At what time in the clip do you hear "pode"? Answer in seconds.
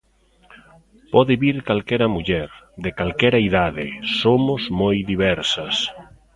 1.13-1.33